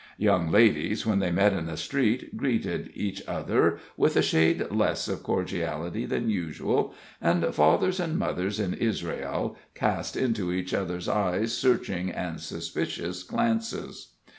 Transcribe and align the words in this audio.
Young 0.17 0.49
ladies, 0.49 1.05
when 1.05 1.19
they 1.19 1.29
met 1.29 1.53
in 1.53 1.67
the 1.67 1.77
street, 1.77 2.35
greeted 2.35 2.89
each, 2.95 3.21
other 3.27 3.77
with 3.95 4.15
a 4.17 4.23
shade 4.23 4.71
less 4.71 5.07
of 5.07 5.21
cordiality 5.21 6.07
than 6.07 6.27
usual, 6.27 6.95
and 7.21 7.45
fathers 7.53 7.99
and 7.99 8.17
mothers 8.17 8.59
in 8.59 8.73
Israel 8.73 9.55
cast 9.75 10.17
into 10.17 10.51
each 10.51 10.73
other's 10.73 11.07
eyes 11.07 11.53
searching 11.55 12.09
and 12.09 12.39
suspicious 12.39 13.21
glances. 13.21 14.13